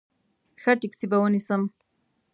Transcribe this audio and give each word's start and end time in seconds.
ښه 0.61 0.71
ټیکسي 0.81 1.05
به 1.11 1.17
ونیسم. 1.19 1.61